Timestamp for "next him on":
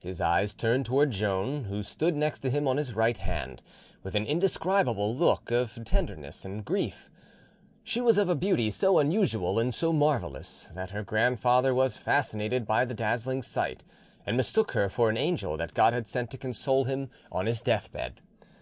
2.16-2.78